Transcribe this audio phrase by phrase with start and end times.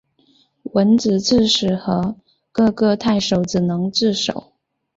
[0.73, 2.15] 交址刺史和
[2.51, 4.51] 各个太守只能自守。